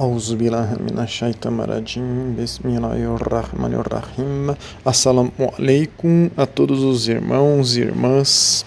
[0.00, 4.54] أعوذ بالله من الشيطان الرجيم بسم الله الرحمن الرحيم
[4.84, 8.66] Assalamu alaikum a todos os irmãos e irmãs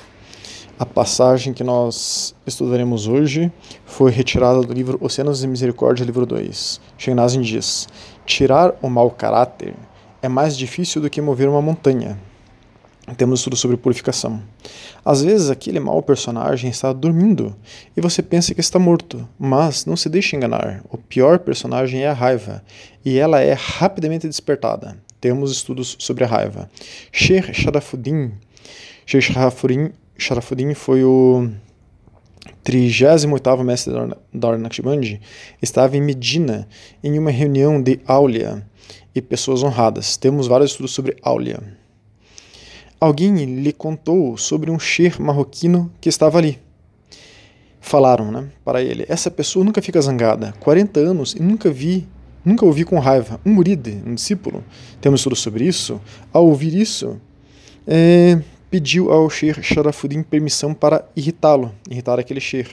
[0.79, 3.52] A passagem que nós estudaremos hoje
[3.86, 7.90] foi retirada do livro Oceanos de Misericórdia, livro 2 Shenazin diz
[8.26, 9.74] Tirar o mau caráter
[10.22, 12.17] é mais difícil do que mover uma montanha
[13.16, 14.40] temos estudo sobre purificação.
[15.04, 17.55] Às vezes aquele mau personagem está dormindo
[17.96, 20.82] e você pensa que está morto, mas não se deixe enganar.
[20.88, 22.62] O pior personagem é a raiva
[23.05, 24.96] e ela é rapidamente despertada.
[25.20, 26.70] Temos estudos sobre a raiva.
[27.10, 28.33] Sheikh Sharafuddin,
[29.05, 31.51] Sheikh Sharafuddin foi o
[32.65, 33.93] 38º mestre
[34.32, 35.21] da Naqshbandi,
[35.60, 36.69] estava em Medina
[37.02, 38.65] em uma reunião de Aulia
[39.15, 40.16] e pessoas honradas.
[40.16, 41.82] Temos vários estudos sobre Aulia.
[43.02, 46.60] Alguém lhe contou sobre um sheikh marroquino que estava ali.
[47.80, 52.07] Falaram, né, para ele: essa pessoa nunca fica zangada, 40 anos e nunca vi,
[52.45, 53.40] nunca ouvi com raiva.
[53.45, 54.62] Um murid, um discípulo,
[55.01, 56.01] temos estudo sobre isso.
[56.32, 57.21] Ao ouvir isso,
[57.88, 58.40] é,
[58.71, 62.71] pediu ao sheikh Sharafuddin permissão para irritá-lo, irritar aquele sheikh.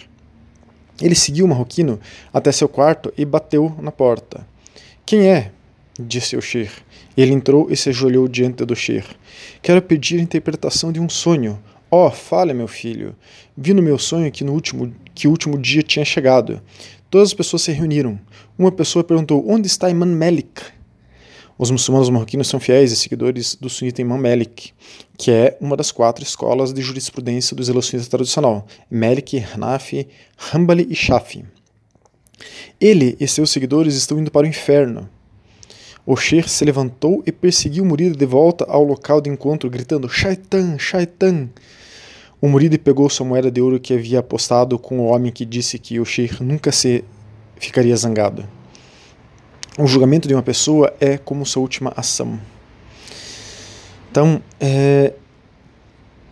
[1.01, 1.99] Ele seguiu o marroquino
[2.31, 4.45] até seu quarto e bateu na porta.
[5.07, 5.51] Quem é?
[5.99, 6.71] Disse o Sheikh.
[7.17, 9.07] Ele entrou e se ajoelhou diante do Sheikh.
[9.61, 11.59] Quero pedir a interpretação de um sonho.
[11.91, 13.15] Oh, fale, meu filho.
[13.57, 16.61] Vi no meu sonho que no último que o último dia tinha chegado.
[17.09, 18.19] Todas as pessoas se reuniram.
[18.57, 20.61] Uma pessoa perguntou: Onde está Imam Malik?
[21.57, 24.71] Os muçulmanos marroquinos são fiéis e seguidores do sunita Imam Malik,
[25.17, 30.07] que é uma das quatro escolas de jurisprudência do Islã sunita tradicional: Malik, Hanafi,
[30.53, 31.43] Hanbali e Shafi.
[32.79, 35.09] Ele e seus seguidores estão indo para o inferno.
[36.11, 40.75] O Sher se levantou e perseguiu Murida de volta ao local de encontro, gritando: Shaitan,
[40.79, 41.49] Shaitan!
[42.41, 45.77] O Murida pegou sua moeda de ouro que havia apostado com o homem que disse
[45.77, 47.05] que o Sheikh nunca se
[47.57, 48.43] ficaria zangado.
[49.77, 52.39] O julgamento de uma pessoa é como sua última ação.
[54.09, 55.13] Então, é,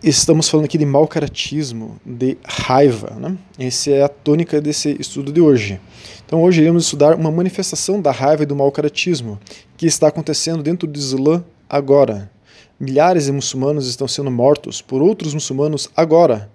[0.02, 3.16] estamos falando aqui de mau caratismo, de raiva.
[3.18, 3.36] Né?
[3.58, 5.80] Essa é a tônica desse estudo de hoje.
[6.24, 9.38] Então hoje iremos estudar uma manifestação da raiva e do mau caratismo
[9.76, 12.30] que está acontecendo dentro do Islã agora.
[12.78, 16.48] Milhares de muçulmanos estão sendo mortos por outros muçulmanos agora,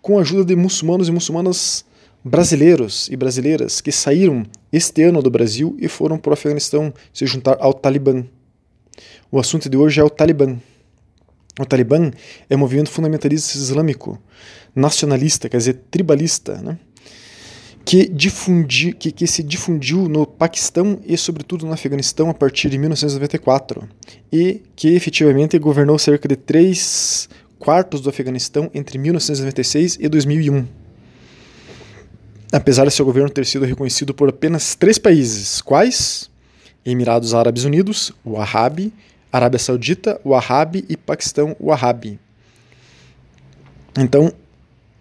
[0.00, 1.84] com a ajuda de muçulmanos e muçulmanas
[2.24, 7.26] brasileiros e brasileiras que saíram este ano do Brasil e foram para o Afeganistão se
[7.26, 8.24] juntar ao Talibã.
[9.30, 10.56] O assunto de hoje é o Talibã.
[11.58, 12.10] O Talibã
[12.50, 14.20] é um movimento fundamentalista islâmico,
[14.74, 16.78] nacionalista, quer dizer, tribalista, né?
[17.86, 22.76] que, difundi, que, que se difundiu no Paquistão e, sobretudo, no Afeganistão a partir de
[22.76, 23.88] 1994
[24.32, 27.28] e que efetivamente governou cerca de três
[27.60, 30.66] quartos do Afeganistão entre 1996 e 2001.
[32.52, 36.28] Apesar de seu governo ter sido reconhecido por apenas três países, quais?
[36.84, 38.92] Emirados Árabes Unidos, o Wahhabi,
[39.32, 42.18] Arábia Saudita, o Wahhabi e Paquistão, o Wahhabi.
[43.98, 44.32] Então,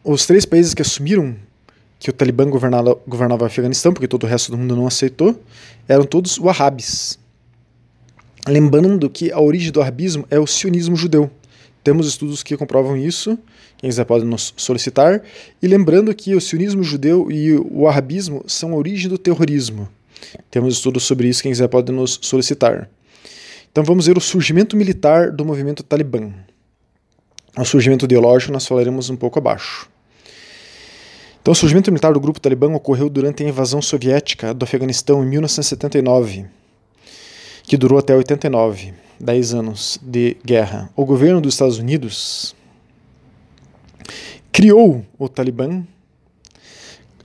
[0.03, 1.35] os três países que assumiram
[1.99, 5.41] que o Talibã governava, governava o Afeganistão, porque todo o resto do mundo não aceitou,
[5.87, 7.17] eram todos wahhabis.
[8.47, 11.31] Lembrando que a origem do wahhabismo é o sionismo judeu.
[11.83, 13.37] Temos estudos que comprovam isso,
[13.77, 15.21] quem quiser pode nos solicitar.
[15.61, 19.89] E lembrando que o sionismo judeu e o wahhabismo são a origem do terrorismo.
[20.49, 22.89] Temos estudos sobre isso, quem quiser pode nos solicitar.
[23.75, 26.31] Então vamos ver o surgimento militar do movimento talibã.
[27.57, 29.89] O surgimento ideológico nós falaremos um pouco abaixo.
[31.41, 35.27] Então, o surgimento militar do grupo talibã ocorreu durante a invasão soviética do Afeganistão em
[35.27, 36.45] 1979,
[37.63, 40.89] que durou até 89, 10 anos de guerra.
[40.95, 42.55] O governo dos Estados Unidos
[44.53, 45.83] criou o Talibã,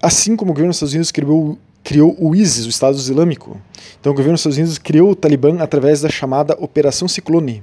[0.03, 3.61] assim como o governo dos Estados Unidos criou, criou o ISIS, o Estado Islâmico.
[4.01, 7.63] Então, o governo dos Estados Unidos criou o Talibã através da chamada Operação Ciclone,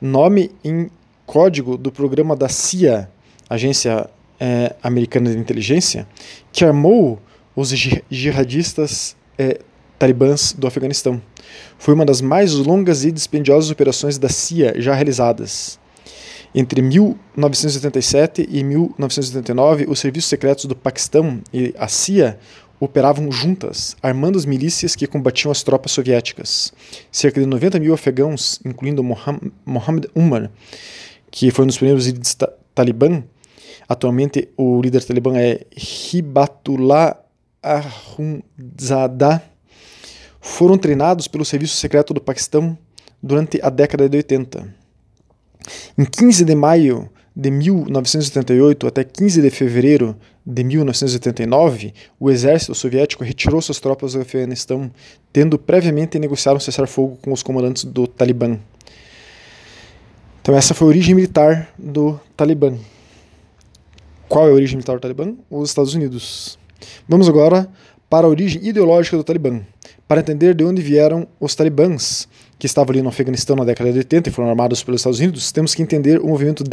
[0.00, 0.90] nome em
[1.26, 3.10] código do programa da CIA,
[3.50, 4.08] Agência
[4.38, 6.06] é, americana de inteligência
[6.52, 7.18] que armou
[7.56, 7.70] os
[8.10, 9.60] jihadistas é,
[9.98, 11.20] talibãs do Afeganistão.
[11.78, 15.78] Foi uma das mais longas e dispendiosas operações da CIA já realizadas.
[16.54, 22.38] Entre 1987 e 1989, os serviços secretos do Paquistão e a CIA
[22.80, 26.72] operavam juntas, armando as milícias que combatiam as tropas soviéticas.
[27.10, 30.50] Cerca de 90 mil afegãos, incluindo Mohammed Umar,
[31.30, 32.36] que foi um dos primeiros líderes
[32.74, 33.22] talibã,
[33.88, 35.64] Atualmente, o líder talibã é
[36.12, 37.18] Hibatullah
[37.62, 39.42] Ahundzada.
[40.42, 42.76] Foram treinados pelo Serviço Secreto do Paquistão
[43.22, 44.74] durante a década de 80.
[45.96, 50.14] Em 15 de maio de 1978 até 15 de fevereiro
[50.50, 54.90] de 1989, o exército soviético retirou suas tropas do Afeganistão,
[55.30, 58.58] tendo previamente negociado um cessar-fogo com os comandantes do Talibã.
[60.40, 62.74] Então essa foi a origem militar do Talibã.
[64.26, 65.34] Qual é a origem militar do Talibã?
[65.50, 66.58] Os Estados Unidos.
[67.06, 67.68] Vamos agora
[68.08, 69.60] para a origem ideológica do Talibã.
[70.06, 72.26] Para entender de onde vieram os talibãs,
[72.58, 75.52] que estavam ali no Afeganistão na década de 80 e foram armados pelos Estados Unidos,
[75.52, 76.64] temos que entender o movimento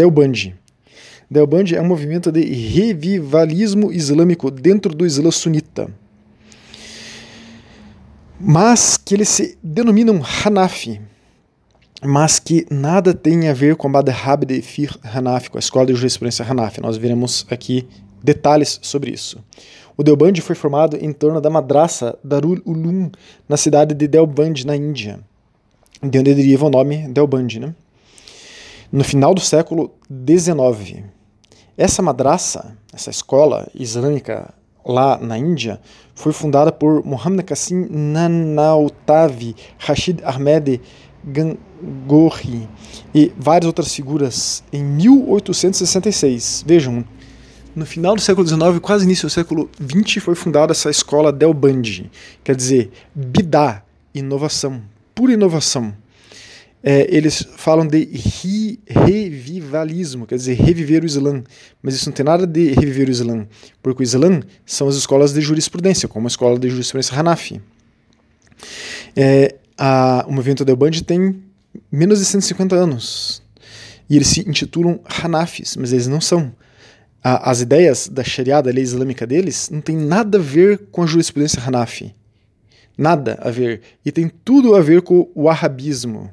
[1.29, 1.73] Delbandi.
[1.73, 5.89] Delbandi é um movimento de revivalismo islâmico dentro do Islã sunita.
[8.39, 11.01] Mas que eles se denominam Hanafi,
[12.03, 15.85] mas que nada tem a ver com a Madhab de Fir Hanafi, com a escola
[15.85, 16.81] de jurisprudência Hanafi.
[16.81, 17.87] Nós veremos aqui
[18.21, 19.43] detalhes sobre isso.
[19.97, 23.09] O Delband foi formado em torno da madraça Darul Ulum,
[23.47, 25.19] na cidade de Delband, na Índia,
[26.03, 27.47] de onde deriva o nome Delband.
[27.59, 27.73] Né?
[28.91, 31.05] No final do século XIX,
[31.77, 34.53] essa madraça, essa escola islâmica
[34.85, 35.79] lá na Índia,
[36.13, 40.79] foi fundada por Muhammad Qasim Nanautavi Rashid Ahmed
[41.23, 42.69] Gangohi
[43.13, 46.63] e várias outras figuras em 1866.
[46.65, 47.03] Vejam,
[47.75, 52.09] no final do século XIX, quase início do século XX, foi fundada essa escola Delbandi,
[52.43, 53.83] quer dizer, bidá,
[54.13, 54.81] inovação,
[55.13, 55.93] pura inovação.
[56.87, 61.43] É, eles falam de ri, revivalismo, quer dizer, reviver o Islã.
[61.81, 63.47] Mas isso não tem nada de reviver o Islã,
[63.81, 67.59] porque o Islã são as escolas de jurisprudência, como a escola de jurisprudência Hanafi.
[69.15, 71.41] É, a, o movimento Delbandi tem
[71.91, 73.41] menos de 150 anos.
[74.07, 76.53] E eles se intitulam Hanafis, mas eles não são
[77.23, 81.01] a, as ideias da Sharia, da lei islâmica deles, não tem nada a ver com
[81.01, 82.13] a jurisprudência Hanafi.
[82.95, 83.81] Nada a ver.
[84.05, 86.31] E tem tudo a ver com o arabismo.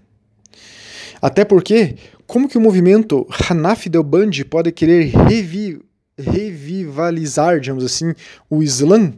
[1.22, 1.94] Até porque,
[2.26, 5.80] como que o movimento Hanafi Delbandi pode querer revi
[6.18, 8.12] revivalizar, digamos assim,
[8.50, 9.14] o Islã,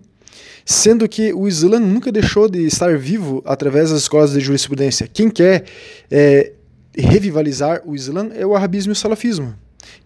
[0.65, 5.09] sendo que o Islã nunca deixou de estar vivo através das escolas de jurisprudência.
[5.13, 5.65] Quem quer
[6.11, 6.53] é,
[6.97, 9.55] revivalizar o Islã é o arabismo e o salafismo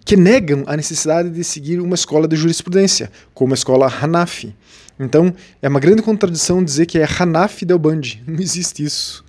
[0.04, 4.54] que negam a necessidade de seguir uma escola de jurisprudência, como a escola Hanafi.
[4.98, 8.22] Então, é uma grande contradição dizer que é Hanafi Delbandi.
[8.26, 9.24] Não existe isso.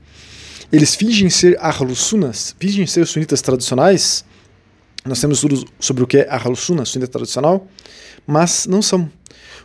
[0.72, 2.14] Eles fingem ser Ahlus
[2.60, 4.24] fingem ser sunitas tradicionais.
[5.04, 7.68] Nós temos estudos sobre o que é Ahlus sunita tradicional,
[8.28, 9.10] mas não são.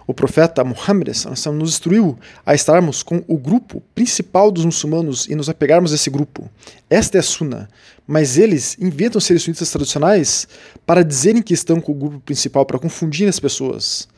[0.06, 1.08] O profeta Muhammad
[1.52, 6.08] nos instruiu a estarmos com o grupo principal dos muçulmanos e nos apegarmos a esse
[6.08, 6.50] grupo.
[6.88, 7.68] Esta é a Sunna.
[8.06, 10.46] Mas eles inventam seres sunitas tradicionais
[10.86, 14.08] para dizerem que estão com o grupo principal, para confundir as pessoas.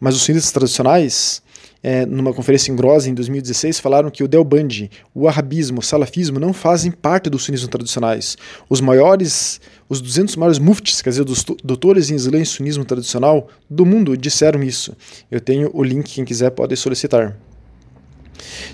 [0.00, 1.42] Mas os sunitas tradicionais
[1.82, 6.40] é, numa conferência em Groza em 2016, falaram que o Delbandi, o arabismo, o salafismo
[6.40, 8.36] não fazem parte dos sunismo tradicionais.
[8.68, 13.48] Os maiores, os 200 maiores muftis, quer dizer, dos doutores em Islã e sunismo tradicional
[13.70, 14.96] do mundo, disseram isso.
[15.30, 17.36] Eu tenho o link, quem quiser pode solicitar.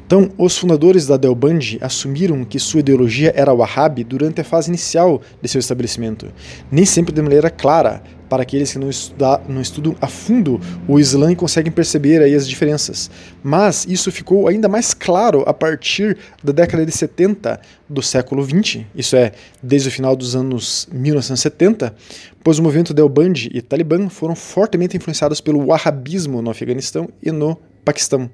[0.06, 5.20] Então, os fundadores da Delbandi assumiram que sua ideologia era Wahhabi durante a fase inicial
[5.40, 6.32] de seu estabelecimento,
[6.70, 10.98] nem sempre de maneira clara, para aqueles que não, estuda, não estudam a fundo o
[10.98, 13.10] Islã e conseguem perceber aí as diferenças.
[13.42, 18.86] Mas isso ficou ainda mais claro a partir da década de 70 do século 20,
[18.94, 19.32] isso é,
[19.62, 21.94] desde o final dos anos 1970,
[22.42, 27.56] pois o movimento Delbandi e Talibã foram fortemente influenciados pelo wahhabismo no Afeganistão e no
[27.84, 28.30] Paquistão.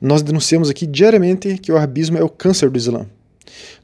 [0.00, 3.06] Nós denunciamos aqui diariamente que o arabismo é o câncer do Islã.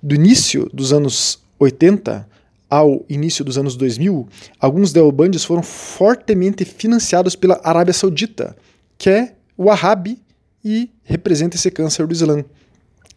[0.03, 2.29] Do início dos anos 80
[2.69, 4.27] ao início dos anos 2000,
[4.59, 8.57] alguns Delbandes foram fortemente financiados pela Arábia Saudita,
[8.97, 10.19] que é o Wahhabi
[10.65, 12.45] e representa esse câncer do Islã.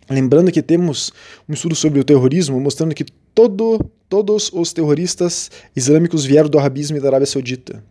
[0.09, 1.11] Lembrando que temos
[1.47, 6.97] um estudo sobre o terrorismo mostrando que todo, todos os terroristas islâmicos vieram do arabismo
[6.97, 7.83] e da Arábia Saudita.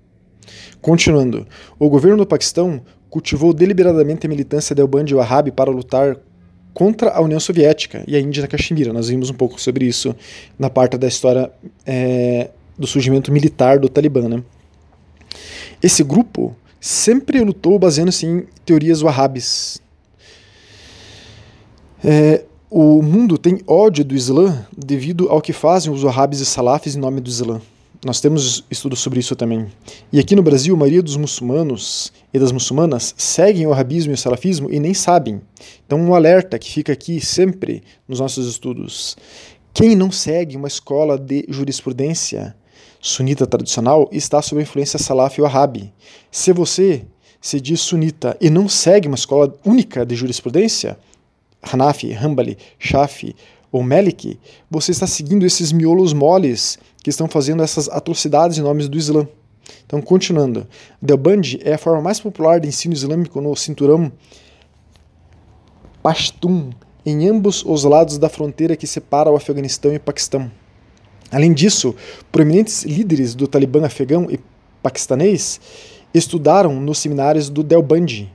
[0.80, 1.46] Continuando,
[1.78, 2.82] o governo do Paquistão
[3.14, 6.16] cultivou deliberadamente a militância Delbandi Wahhabi para lutar
[6.72, 8.92] contra a União Soviética e a Índia na Caxemira.
[8.92, 10.16] Nós vimos um pouco sobre isso
[10.58, 11.48] na parte da história
[11.86, 14.28] é, do surgimento militar do Talibã.
[14.28, 14.42] Né?
[15.80, 19.80] Esse grupo sempre lutou baseando-se em teorias wahhabis.
[22.02, 26.96] É, o mundo tem ódio do Islã devido ao que fazem os wahhabis e salafis
[26.96, 27.60] em nome do Islã.
[28.04, 29.66] Nós temos estudos sobre isso também.
[30.12, 34.14] E aqui no Brasil, a maioria dos muçulmanos e das muçulmanas seguem o arabismo e
[34.14, 35.40] o salafismo e nem sabem.
[35.86, 39.16] Então, um alerta que fica aqui sempre nos nossos estudos.
[39.72, 42.54] Quem não segue uma escola de jurisprudência
[43.00, 45.90] sunita tradicional está sob a influência salaf ou arabi.
[46.30, 47.06] Se você
[47.40, 50.98] se diz sunita e não segue uma escola única de jurisprudência,
[51.62, 53.34] Hanafi, Hanbali, Shafi
[53.74, 54.38] ou Malik,
[54.70, 59.26] você está seguindo esses miolos moles que estão fazendo essas atrocidades em nome do Islã.
[59.84, 60.64] Então, continuando.
[61.02, 64.12] Deoband é a forma mais popular de ensino islâmico no cinturão
[66.04, 66.70] Pashtun,
[67.04, 70.48] em ambos os lados da fronteira que separa o Afeganistão e o Paquistão.
[71.32, 71.96] Além disso,
[72.30, 74.38] prominentes líderes do Talibã afegão e
[74.84, 75.60] paquistanês
[76.14, 78.32] estudaram nos seminários do Delbandi.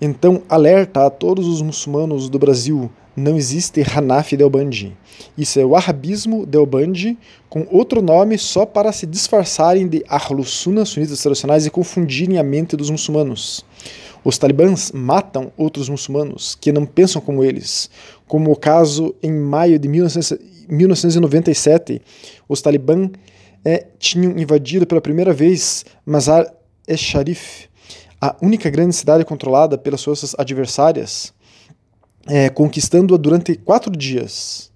[0.00, 4.96] Então, alerta a todos os muçulmanos do Brasil: não existe Hanafi Delbandi.
[5.36, 10.84] Isso é o Wahhabismo Delbandi com outro nome só para se disfarçarem de Ahlus Sunnah,
[10.84, 13.64] sunitas tradicionais, e confundirem a mente dos muçulmanos.
[14.24, 17.88] Os talibãs matam outros muçulmanos que não pensam como eles,
[18.26, 22.02] como o caso em maio de 1997,
[22.48, 23.10] os talibãs
[23.64, 27.68] é, tinham invadido pela primeira vez Mazar-e-Sharif,
[28.20, 31.32] a única grande cidade controlada pelas forças adversárias,
[32.26, 34.70] é, conquistando-a durante quatro dias.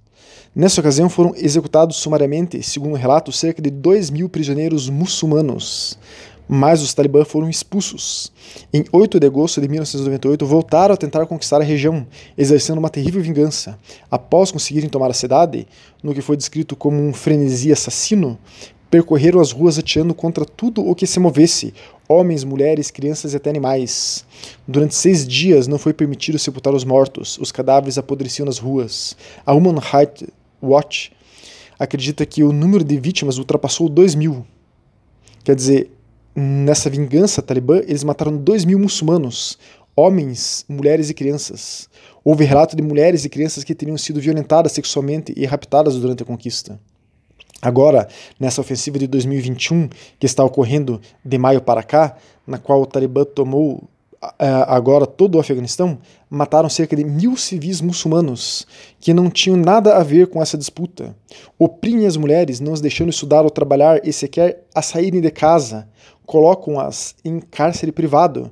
[0.55, 5.99] Nessa ocasião foram executados sumariamente, segundo o relato, cerca de 2 mil prisioneiros muçulmanos,
[6.47, 8.31] mas os talibãs foram expulsos.
[8.71, 12.07] Em 8 de agosto de 1998, voltaram a tentar conquistar a região,
[12.37, 13.79] exercendo uma terrível vingança.
[14.11, 15.67] Após conseguirem tomar a cidade,
[16.03, 18.39] no que foi descrito como um frenesi assassino,
[18.91, 21.73] percorreram as ruas atirando contra tudo o que se movesse,
[22.13, 24.25] homens, mulheres, crianças e até animais.
[24.67, 29.17] Durante seis dias não foi permitido sepultar os mortos, os cadáveres apodreciam nas ruas.
[29.45, 30.29] A Human Rights
[30.63, 31.13] Watch
[31.79, 34.47] acredita que o número de vítimas ultrapassou 2 mil.
[35.43, 35.91] Quer dizer,
[36.35, 39.59] nessa vingança talibã, eles mataram 2 mil muçulmanos,
[39.97, 41.89] homens, mulheres e crianças.
[42.25, 46.27] Houve relato de mulheres e crianças que teriam sido violentadas sexualmente e raptadas durante a
[46.27, 46.79] conquista.
[47.65, 48.09] Agora,
[48.41, 49.89] nessa ofensiva de 2021,
[50.19, 53.89] que está ocorrendo de maio para cá, na qual o Talibã tomou
[54.67, 55.99] agora todo o Afeganistão,
[56.31, 58.67] mataram cerca de mil civis muçulmanos
[59.01, 61.15] que não tinham nada a ver com essa disputa.
[61.59, 65.89] Oprimem as mulheres, não as deixando estudar ou trabalhar e sequer a saírem de casa.
[66.25, 68.51] Colocam-as em cárcere privado.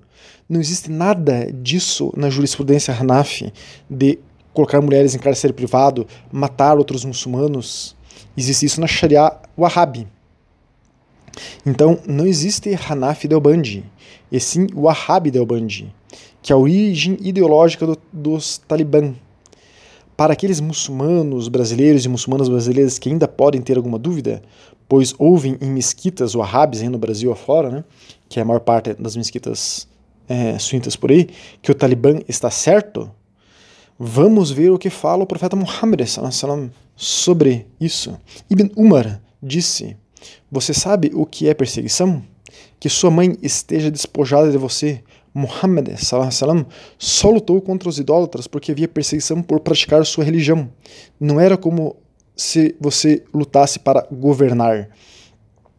[0.49, 3.53] Não existe nada disso na jurisprudência Hanafi
[3.89, 4.19] de
[4.53, 7.97] colocar mulheres em cárcere privado, matar outros muçulmanos.
[8.37, 10.07] Existe isso na Sharia Wahhabi.
[11.65, 13.85] Então, não existe Hanafi Delbandi,
[14.31, 15.93] e sim Wahhabi Delbandi,
[16.43, 19.15] que é a origem ideológica do, dos talibã.
[20.17, 24.43] Para aqueles muçulmanos brasileiros e muçulmanas brasileiras que ainda podem ter alguma dúvida,
[24.89, 27.85] pois ouvem em mesquitas wahhabis no Brasil afora, né,
[28.29, 29.89] que é a maior parte das mesquitas
[30.29, 31.29] é, sunitas por aí,
[31.63, 33.11] que o Talibã está certo,
[33.99, 36.01] vamos ver o que fala o profeta Muhammad
[37.01, 38.21] sobre isso.
[38.51, 39.97] Ibn Umar disse:
[40.53, 42.23] Você sabe o que é perseguição?
[42.79, 45.03] Que sua mãe esteja despojada de você.
[45.33, 46.67] Muhammad salam,
[46.99, 50.69] só lutou contra os idólatras porque havia perseguição por praticar sua religião.
[51.19, 51.97] Não era como
[52.37, 54.91] se você lutasse para governar.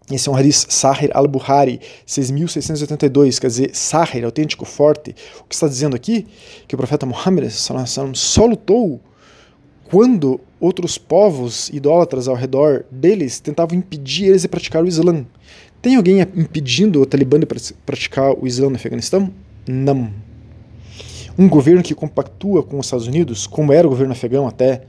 [0.10, 5.14] Esse é um hadith Sahir al-Buhari, 6682, quer dizer, Sahir, autêntico, forte.
[5.42, 6.26] O que está dizendo aqui?
[6.68, 7.50] Que o profeta Muhammad
[8.14, 9.02] só lutou
[9.92, 15.26] quando outros povos idólatras ao redor deles tentavam impedir eles de praticar o Islã.
[15.82, 17.46] Tem alguém impedindo o Talibã de
[17.86, 19.30] praticar o Islã no Afeganistão?
[19.68, 20.10] Não.
[21.38, 24.84] Um governo que compactua com os Estados Unidos, como era o governo afegão até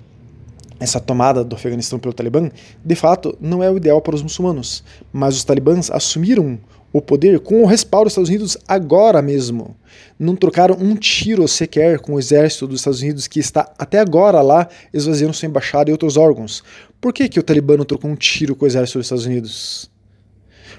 [0.78, 2.48] essa tomada do Afeganistão pelo Talibã,
[2.84, 6.58] de fato não é o ideal para os muçulmanos, mas os talibãs assumiram
[6.92, 9.74] o poder com o respaldo dos Estados Unidos agora mesmo.
[10.18, 14.42] Não trocaram um tiro sequer com o exército dos Estados Unidos que está até agora
[14.42, 16.62] lá esvaziando sua embaixada e outros órgãos.
[17.00, 19.90] Por que, que o Talibã não trocou um tiro com o exército dos Estados Unidos?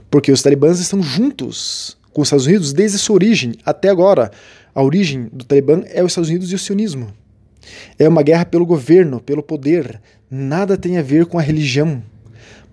[0.09, 4.31] Porque os talibãs estão juntos com os Estados Unidos desde sua origem até agora.
[4.73, 7.11] A origem do Talibã é os Estados Unidos e o sionismo.
[7.97, 9.99] É uma guerra pelo governo, pelo poder.
[10.29, 12.03] Nada tem a ver com a religião.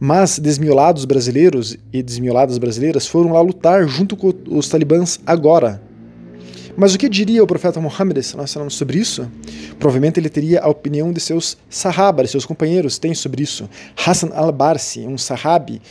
[0.03, 5.83] Mas desmiolados brasileiros e desmioladas brasileiras foram lá lutar junto com os talibãs agora.
[6.75, 8.17] Mas o que diria o profeta Muhammad
[8.71, 9.31] sobre isso?
[9.79, 13.69] Provavelmente ele teria a opinião de seus sahabas, seus companheiros têm sobre isso.
[13.95, 15.83] Hassan al-Barsi, um sahabi,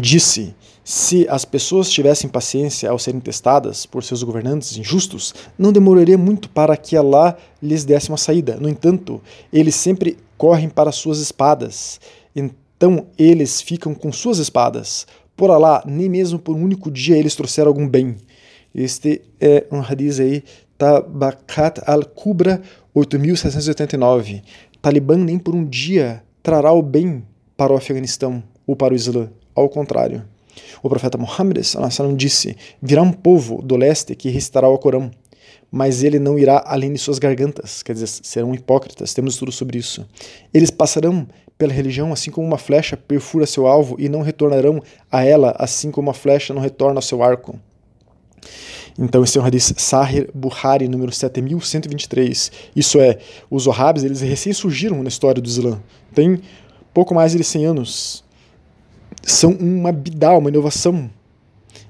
[0.00, 6.16] disse: se as pessoas tivessem paciência ao serem testadas por seus governantes injustos, não demoraria
[6.16, 8.56] muito para que Allah lhes desse uma saída.
[8.56, 9.20] No entanto,
[9.52, 12.00] eles sempre correm para suas espadas.
[12.34, 12.67] Então
[13.18, 15.06] eles ficam com suas espadas.
[15.36, 18.16] Por Alá, nem mesmo por um único dia eles trouxeram algum bem.
[18.74, 20.44] Este é um hadith aí,
[20.76, 22.62] Tabakat al-Kubra
[22.94, 24.42] 8689.
[24.80, 27.24] Talibã nem por um dia trará o bem
[27.56, 29.28] para o Afeganistão ou para o Islã.
[29.54, 30.22] Ao contrário.
[30.82, 31.58] O profeta Muhammad
[32.16, 35.10] disse: Virá um povo do leste que recitará o Corão
[35.70, 39.78] mas ele não irá além de suas gargantas, quer dizer, serão hipócritas, temos estudo sobre
[39.78, 40.06] isso.
[40.52, 41.26] Eles passarão
[41.58, 45.90] pela religião, assim como uma flecha perfura seu alvo, e não retornarão a ela, assim
[45.90, 47.58] como a flecha não retorna ao seu arco.
[48.96, 52.50] Então, esse é o hadith Sahir Buhari, número 7123.
[52.74, 53.18] Isso é,
[53.50, 55.80] os Wahhabis, eles recém surgiram na história do Islã.
[56.14, 56.40] Tem
[56.92, 58.24] pouco mais de 100 anos.
[59.22, 61.10] São uma bidal, uma inovação.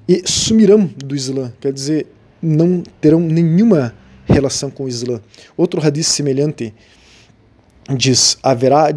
[0.07, 2.07] E sumirão do Islã, quer dizer,
[2.43, 3.95] não terão nenhuma
[4.27, 5.21] relação com o Islã.
[5.57, 6.75] Outro hadith semelhante
[7.97, 8.91] diz: haverá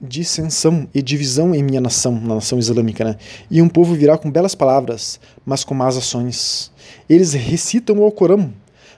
[0.00, 3.16] dissensão e divisão em minha nação, na nação islâmica, né?
[3.50, 6.70] E um povo virá com belas palavras, mas com más ações.
[7.08, 8.52] Eles recitam o Alcorão,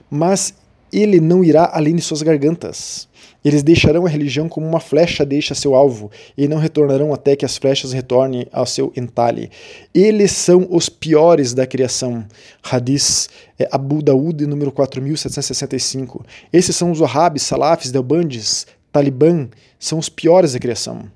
[0.09, 0.53] mas
[0.91, 3.09] ele não irá além de suas gargantas.
[3.43, 7.45] Eles deixarão a religião como uma flecha deixa seu alvo, e não retornarão até que
[7.45, 9.49] as flechas retornem ao seu entalhe.
[9.95, 12.23] Eles são os piores da criação.
[12.61, 16.23] Hadith é, Abu Daud, número 4765.
[16.53, 19.47] Esses são os Wahhabis, Salafis, Delbandes, Talibã,
[19.79, 21.09] são os piores da criação.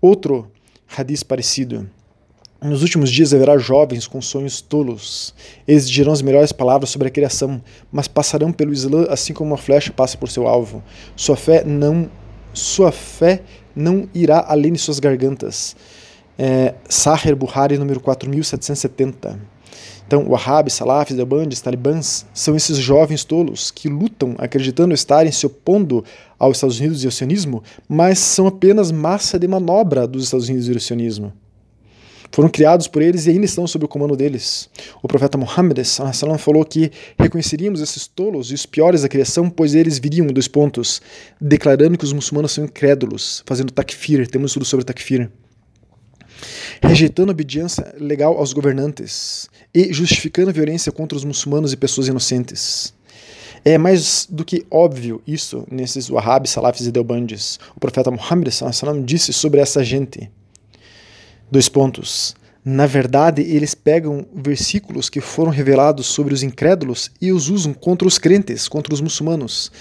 [0.00, 0.50] Outro
[0.96, 1.88] hadith parecido.
[2.62, 5.34] Nos últimos dias haverá jovens com sonhos tolos.
[5.66, 9.56] Eles dirão as melhores palavras sobre a criação, mas passarão pelo Islã assim como uma
[9.56, 10.82] flecha passa por seu alvo.
[11.16, 12.10] Sua fé não,
[12.52, 13.42] sua fé
[13.74, 15.74] não irá além de suas gargantas.
[16.38, 19.38] É, Sahir Buhari, número 4770.
[20.10, 26.04] Então, Wahhabis, Salafis, Deobandis, Talibãs são esses jovens tolos que lutam acreditando estarem se opondo
[26.36, 30.68] aos Estados Unidos e ao sionismo, mas são apenas massa de manobra dos Estados Unidos
[30.68, 31.32] e do sionismo.
[32.32, 34.68] Foram criados por eles e ainda estão sob o comando deles.
[35.00, 35.78] O profeta Muhammad
[36.40, 41.00] falou que reconheceríamos esses tolos e os piores da criação, pois eles viriam, dois pontos,
[41.40, 45.30] declarando que os muçulmanos são incrédulos, fazendo takfir, temos tudo sobre takfir.
[46.82, 52.08] Rejeitando a obediência legal aos governantes e justificando a violência contra os muçulmanos e pessoas
[52.08, 52.94] inocentes.
[53.64, 57.58] É mais do que óbvio isso nesses Wahhabis, Salafis e Delbandes.
[57.76, 58.48] O profeta Muhammad
[59.04, 60.30] disse sobre essa gente.
[61.50, 62.34] Dois pontos.
[62.64, 68.06] Na verdade, eles pegam versículos que foram revelados sobre os incrédulos e os usam contra
[68.06, 69.72] os crentes, contra os muçulmanos.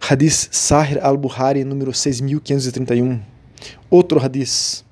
[0.00, 3.20] Hadith Sahir al-Buhari, número 6531.
[3.90, 4.84] Outro hadith.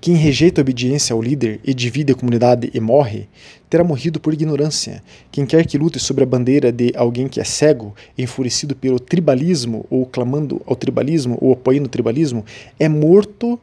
[0.00, 3.28] Quem rejeita a obediência ao líder e divide a comunidade e morre,
[3.68, 5.02] terá morrido por ignorância.
[5.32, 9.84] Quem quer que lute sobre a bandeira de alguém que é cego, enfurecido pelo tribalismo,
[9.90, 12.44] ou clamando ao tribalismo, ou apoiando o tribalismo,
[12.78, 13.58] é morto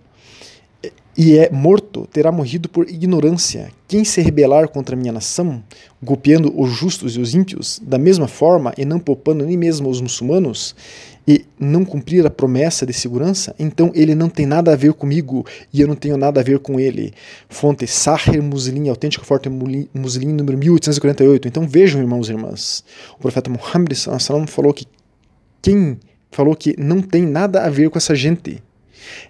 [1.17, 3.71] e é morto, terá morrido por ignorância.
[3.87, 5.63] Quem se rebelar contra minha nação,
[6.03, 10.01] golpeando os justos e os ímpios, da mesma forma, e não poupando nem mesmo os
[10.01, 10.75] muçulmanos,
[11.27, 15.45] e não cumprir a promessa de segurança, então ele não tem nada a ver comigo
[15.73, 17.13] e eu não tenho nada a ver com ele.
[17.49, 21.47] Fonte Sahir Muslim, autêntico forte Muslim, número 1848.
[21.47, 22.83] Então vejam, irmãos e irmãs,
[23.17, 23.93] o profeta Muhammad
[24.47, 24.85] falou que
[25.61, 25.97] quem
[26.29, 28.61] falou que não tem nada a ver com essa gente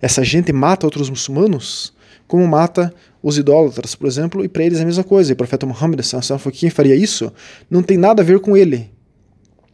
[0.02, 1.94] essa gente mata outros muçulmanos
[2.28, 5.32] como mata os idólatras, por exemplo, e para eles é a mesma coisa.
[5.32, 7.32] E o profeta Muhammad que quem faria isso
[7.70, 8.92] não tem nada a ver com ele.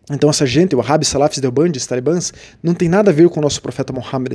[0.10, 3.44] Então essa gente, o Wahhabi, Salafis, Delbandis, Talibãs, não tem nada a ver com o
[3.44, 4.34] nosso profeta Muhammad.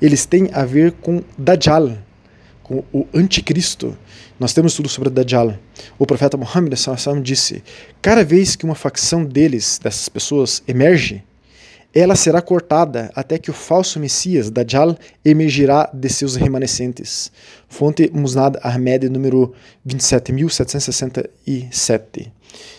[0.00, 1.96] Eles têm a ver com Dajjal,
[2.62, 3.96] com o anticristo.
[4.38, 5.54] Nós temos tudo sobre Dajjal.
[5.98, 6.74] O profeta Muhammad
[7.22, 7.62] disse:
[8.02, 11.22] cada vez que uma facção deles, dessas pessoas, emerge,
[11.94, 17.30] ela será cortada até que o falso Messias, Dajjal, emergirá de seus remanescentes.
[17.68, 19.54] Fonte Musnad Ahmed, número
[19.86, 22.32] 27.767.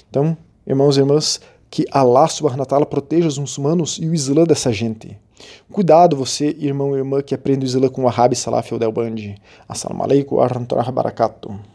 [0.09, 0.35] Então,
[0.67, 5.17] irmãos e irmãs, que Allah subhanahu wa proteja os muçulmanos e o Islã dessa gente.
[5.71, 9.35] Cuidado você, irmão e irmã, que aprende o Islã com o Wahhabi Salaf ou Delbandi.
[9.67, 11.74] Assalamu alaikum wa rahmatullahi wa barakatuh.